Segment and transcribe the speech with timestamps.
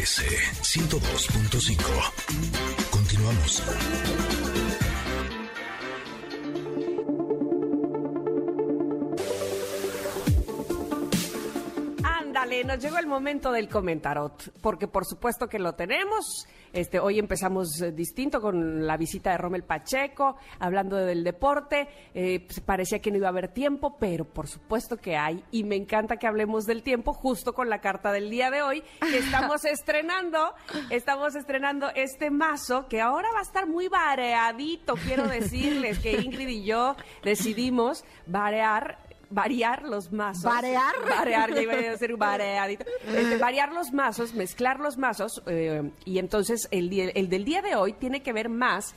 [0.00, 0.22] MBS
[0.62, 2.90] 102.5.
[2.90, 3.62] Continuamos.
[12.50, 16.48] Nos llegó el momento del comentarot, porque por supuesto que lo tenemos.
[16.72, 21.88] Este, hoy empezamos eh, distinto con la visita de Rommel Pacheco, hablando del deporte.
[22.12, 25.44] Eh, pues, parecía que no iba a haber tiempo, pero por supuesto que hay.
[25.52, 28.82] Y me encanta que hablemos del tiempo justo con la carta del día de hoy,
[28.98, 30.52] que estamos estrenando.
[30.90, 34.94] Estamos estrenando este mazo que ahora va a estar muy variadito.
[34.96, 38.98] Quiero decirles que Ingrid y yo decidimos variar
[39.30, 40.42] variar los mazos.
[40.44, 40.92] ¿Variar?
[41.08, 42.84] Variar, ya iba a decir variadito.
[43.06, 47.62] Este, variar los mazos, mezclar los mazos, eh, y entonces el, día- el del día
[47.62, 48.94] de hoy tiene que ver más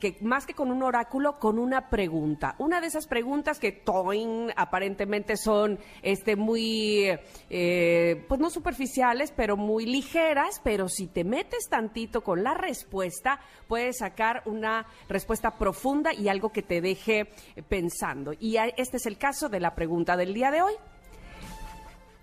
[0.00, 2.56] que más que con un oráculo, con una pregunta.
[2.58, 7.10] Una de esas preguntas que toin, aparentemente son este muy,
[7.50, 13.40] eh, pues no superficiales, pero muy ligeras, pero si te metes tantito con la respuesta,
[13.68, 17.28] puedes sacar una respuesta profunda y algo que te deje
[17.68, 18.32] pensando.
[18.32, 20.72] Y este es el caso de la pregunta del día de hoy.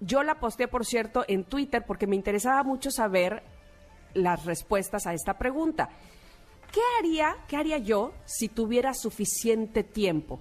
[0.00, 3.42] Yo la posté, por cierto, en Twitter porque me interesaba mucho saber
[4.12, 5.88] las respuestas a esta pregunta.
[6.74, 10.40] ¿Qué haría, qué haría yo si tuviera suficiente tiempo?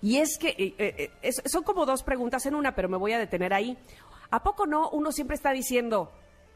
[0.00, 3.12] Y es que eh, eh, es- son como dos preguntas en una, pero me voy
[3.12, 3.76] a detener ahí.
[4.30, 6.10] ¿A poco no uno siempre está diciendo,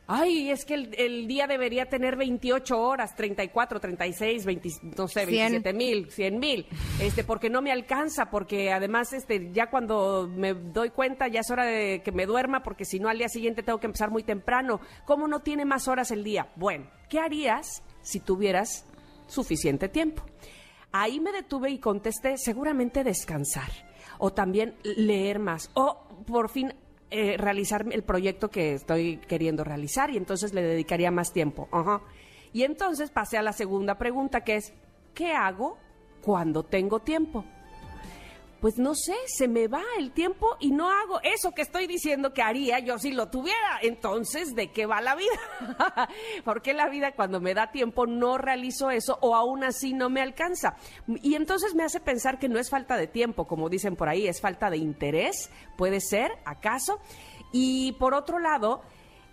[0.07, 5.27] ay, es que el, el día debería tener 28 horas, 34, 36, 20, no sé,
[5.27, 5.53] Cien.
[5.63, 6.67] 27 mil, 100 mil,
[7.01, 11.51] este, porque no me alcanza, porque además este, ya cuando me doy cuenta ya es
[11.51, 14.23] hora de que me duerma, porque si no al día siguiente tengo que empezar muy
[14.23, 14.81] temprano.
[15.05, 16.49] ¿Cómo no tiene más horas el día?
[16.57, 18.87] Bueno, ¿qué harías si tuvieras
[19.27, 20.22] suficiente tiempo?
[20.92, 23.70] Ahí me detuve y contesté, seguramente descansar,
[24.19, 26.72] o también leer más, o por fin
[27.11, 31.69] eh, realizar el proyecto que estoy queriendo realizar y entonces le dedicaría más tiempo.
[31.70, 32.02] Ajá.
[32.52, 34.73] Y entonces pasé a la segunda pregunta que es,
[35.14, 35.79] ¿qué hago
[36.23, 37.45] cuando tengo tiempo?
[38.64, 42.33] Pues no sé, se me va el tiempo y no hago eso que estoy diciendo
[42.33, 43.79] que haría yo si lo tuviera.
[43.83, 45.29] Entonces, ¿de qué va la vida?
[46.47, 50.23] Porque la vida cuando me da tiempo no realizo eso o aún así no me
[50.23, 50.77] alcanza?
[51.20, 54.27] Y entonces me hace pensar que no es falta de tiempo, como dicen por ahí,
[54.27, 57.01] es falta de interés, puede ser, acaso.
[57.52, 58.81] Y por otro lado,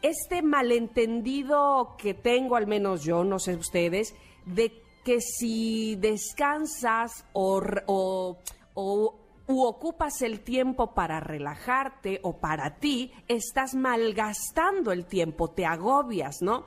[0.02, 4.14] este malentendido que tengo, al menos yo, no sé ustedes,
[4.46, 4.74] de
[5.06, 8.38] que si descansas o, o,
[8.74, 15.66] o- u ocupas el tiempo para relajarte o para ti, estás malgastando el tiempo, te
[15.66, 16.66] agobias, ¿no?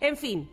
[0.00, 0.50] En fin,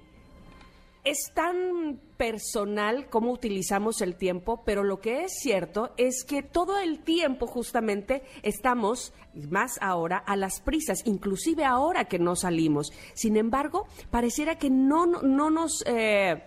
[1.03, 6.79] es tan personal cómo utilizamos el tiempo, pero lo que es cierto es que todo
[6.79, 9.13] el tiempo justamente estamos,
[9.49, 12.91] más ahora, a las prisas, inclusive ahora que no salimos.
[13.13, 15.83] Sin embargo, pareciera que no, no, no nos...
[15.85, 16.43] eh,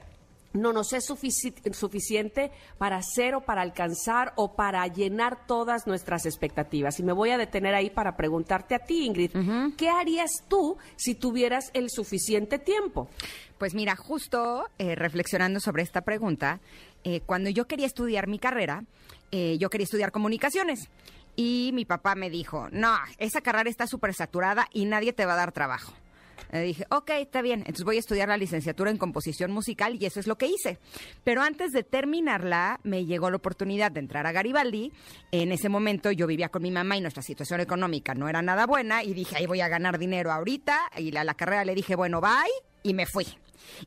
[0.60, 6.26] no nos es sufici- suficiente para hacer o para alcanzar o para llenar todas nuestras
[6.26, 6.98] expectativas.
[7.00, 9.30] Y me voy a detener ahí para preguntarte a ti, Ingrid,
[9.76, 13.08] ¿qué harías tú si tuvieras el suficiente tiempo?
[13.58, 16.60] Pues mira, justo eh, reflexionando sobre esta pregunta,
[17.04, 18.84] eh, cuando yo quería estudiar mi carrera,
[19.32, 20.88] eh, yo quería estudiar comunicaciones.
[21.36, 25.34] Y mi papá me dijo, no, esa carrera está súper saturada y nadie te va
[25.34, 25.92] a dar trabajo.
[26.50, 30.06] Le dije, ok, está bien, entonces voy a estudiar la licenciatura en composición musical y
[30.06, 30.78] eso es lo que hice.
[31.25, 34.92] Pero antes de terminarla, me llegó la oportunidad de entrar a Garibaldi.
[35.31, 38.66] En ese momento yo vivía con mi mamá y nuestra situación económica no era nada
[38.66, 40.78] buena y dije, ahí voy a ganar dinero ahorita.
[40.97, 42.31] Y a la carrera le dije, bueno, bye,
[42.82, 43.26] y me fui.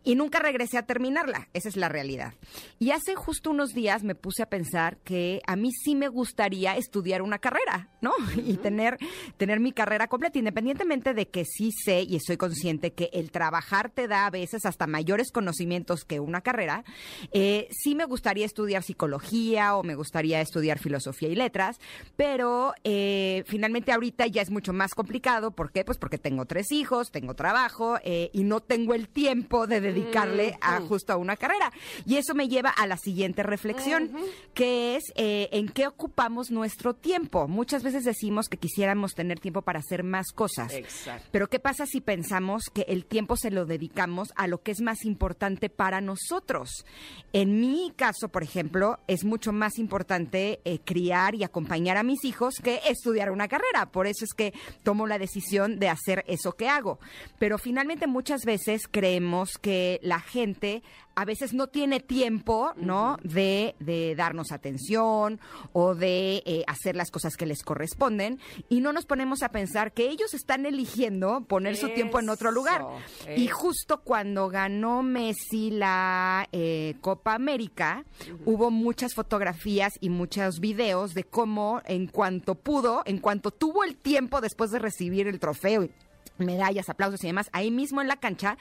[0.04, 2.34] Y nunca regresé a terminarla, esa es la realidad.
[2.80, 6.76] Y hace justo unos días me puse a pensar que a mí sí me gustaría
[6.78, 8.14] estudiar una carrera, ¿no?
[8.52, 8.98] Y tener,
[9.38, 13.90] tener mi carrera completa, independientemente de que sí sé y estoy consciente que el trabajar
[13.90, 16.84] te da a veces hasta mayores conocimientos que una carrera,
[17.32, 21.80] eh, sí me gustaría estudiar psicología o me gustaría estudiar filosofía y letras,
[22.16, 25.52] pero eh, finalmente ahorita ya es mucho más complicado.
[25.52, 25.84] ¿Por qué?
[25.84, 30.58] Pues porque tengo tres hijos, tengo trabajo eh, y no tengo el tiempo de dedicarle
[30.62, 31.72] a justo a una carrera.
[32.06, 34.12] Y eso me lleva a la siguiente reflexión,
[34.54, 37.48] que es eh, en qué ocupamos nuestro tiempo.
[37.48, 40.74] Muchas veces decimos que quisiéramos tener tiempo para hacer más cosas.
[40.74, 41.28] Exacto.
[41.32, 44.82] Pero ¿qué pasa si pensamos que el tiempo se lo dedicamos a lo que es
[44.82, 46.86] más importante para nosotros?
[47.34, 52.24] En mi caso, por ejemplo, es mucho más importante eh, criar y acompañar a mis
[52.26, 53.88] hijos que estudiar una carrera.
[53.92, 54.54] Por eso es que
[54.84, 57.00] tomo la decisión de hacer eso que hago.
[57.40, 60.84] Pero finalmente muchas veces creemos los que la gente
[61.14, 63.18] a veces no tiene tiempo, ¿no?
[63.22, 65.40] De, de darnos atención
[65.74, 68.40] o de eh, hacer las cosas que les corresponden
[68.70, 72.52] y no nos ponemos a pensar que ellos están eligiendo poner su tiempo en otro
[72.52, 72.86] lugar.
[73.28, 78.06] Eso, Y justo cuando ganó Messi la eh, Copa América,
[78.46, 83.98] hubo muchas fotografías y muchos videos de cómo en cuanto pudo, en cuanto tuvo el
[83.98, 85.92] tiempo después de recibir el trofeo y
[86.38, 88.58] medallas, aplausos y demás, ahí mismo en la cancha,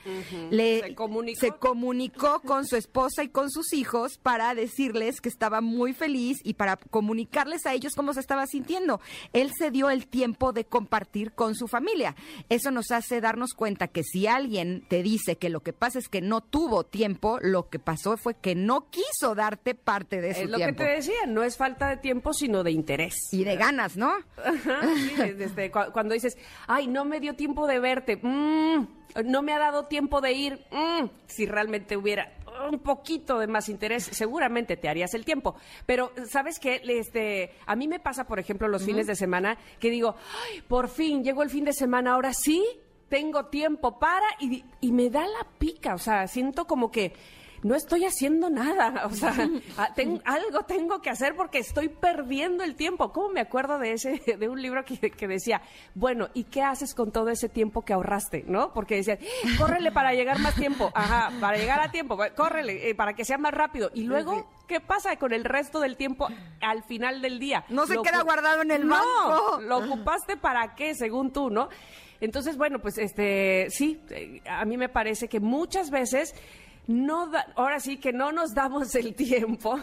[0.50, 1.40] le, Se comunicó.
[1.40, 6.38] se comunicó con su esposa y con sus hijos para decirles que estaba muy feliz
[6.44, 9.00] y para comunicarles a ellos cómo se estaba sintiendo.
[9.32, 12.14] Él se dio el tiempo de compartir con su familia.
[12.48, 16.08] Eso nos hace darnos cuenta que si alguien te dice que lo que pasa es
[16.08, 20.40] que no tuvo tiempo, lo que pasó fue que no quiso darte parte de su
[20.42, 20.78] Es lo tiempo.
[20.78, 23.14] que te decía, no es falta de tiempo, sino de interés.
[23.32, 24.12] Y de ganas, ¿no?
[24.36, 26.36] Ajá, sí, cu- cuando dices,
[26.66, 28.86] ay, no me dio tiempo de verte, mm,
[29.24, 32.32] no me ha dado tiempo de ir, mm, si realmente hubiera
[32.70, 35.56] un poquito de más interés, seguramente te harías el tiempo.
[35.86, 36.82] Pero, ¿sabes qué?
[36.84, 40.88] Este, a mí me pasa, por ejemplo, los fines de semana, que digo, ay, por
[40.88, 42.64] fin, llegó el fin de semana, ahora sí,
[43.08, 47.12] tengo tiempo para, y, y me da la pica, o sea, siento como que
[47.62, 49.34] no estoy haciendo nada, o sea,
[49.76, 53.12] a- ten- algo tengo que hacer porque estoy perdiendo el tiempo.
[53.12, 55.60] ¿Cómo me acuerdo de ese, de un libro que, que decía,
[55.94, 58.72] bueno, ¿y qué haces con todo ese tiempo que ahorraste, no?
[58.72, 59.18] Porque decían,
[59.58, 63.38] córrele para llegar más tiempo, ajá, para llegar a tiempo, córrele eh, para que sea
[63.38, 63.90] más rápido.
[63.94, 66.28] Y luego, ¿qué pasa con el resto del tiempo
[66.60, 67.64] al final del día?
[67.68, 69.60] No se Lo queda guardado en el No, banco.
[69.60, 71.68] lo ocupaste para qué, según tú, ¿no?
[72.20, 76.34] Entonces, bueno, pues este, sí, eh, a mí me parece que muchas veces
[76.90, 79.78] no da- ahora sí que no nos damos el tiempo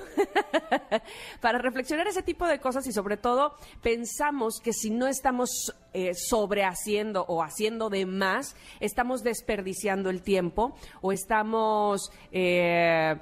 [1.41, 6.13] para reflexionar ese tipo de cosas y sobre todo pensamos que si no estamos eh,
[6.13, 13.15] sobrehaciendo o haciendo de más, estamos desperdiciando el tiempo o estamos eh,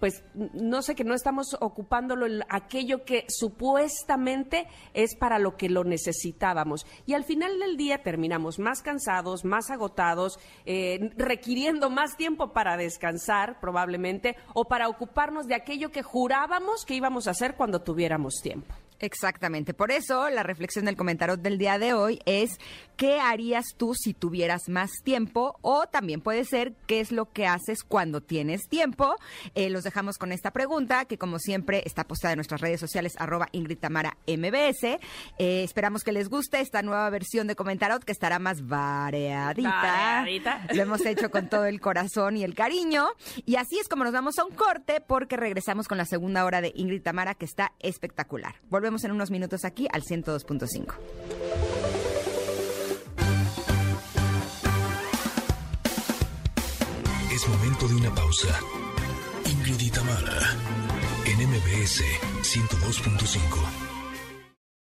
[0.00, 5.68] pues no sé, que no estamos ocupándolo en aquello que supuestamente es para lo que
[5.68, 6.86] lo necesitábamos.
[7.06, 12.76] Y al final del día terminamos más cansados, más agotados, eh, requiriendo más tiempo para
[12.76, 18.34] descansar probablemente o para ocuparnos de aquello que jurábamos que íbamos a hacer cuando tuviéramos
[18.42, 18.74] tiempo.
[19.00, 19.74] Exactamente.
[19.74, 22.58] Por eso la reflexión del comentario del día de hoy es
[22.96, 25.58] ¿qué harías tú si tuvieras más tiempo?
[25.60, 29.16] O también puede ser ¿qué es lo que haces cuando tienes tiempo?
[29.54, 33.14] Eh, los dejamos con esta pregunta que como siempre está postada en nuestras redes sociales
[33.18, 34.98] arroba Ingrid Tamara MBS.
[35.38, 39.70] Eh, esperamos que les guste esta nueva versión de Comentarot que estará más variadita.
[39.70, 40.66] Variadita.
[40.72, 43.08] Lo hemos hecho con todo el corazón y el cariño.
[43.44, 46.60] Y así es como nos vamos a un corte porque regresamos con la segunda hora
[46.60, 48.56] de Ingrid Tamara que está espectacular.
[48.68, 50.94] Volvemos en unos minutos aquí al 102.5.
[57.32, 58.60] Es momento de una pausa.
[59.44, 60.56] Ingrid y Tamara,
[61.26, 62.02] en MBS
[62.42, 63.85] 102.5.